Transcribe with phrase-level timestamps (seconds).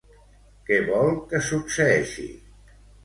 [0.69, 2.27] Què vol que succeeixi?